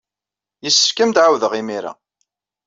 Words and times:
Yessefk 0.63 0.97
ad 0.99 1.03
am-d-ɛawdeɣ 1.07 1.53
imir-a. 1.59 1.93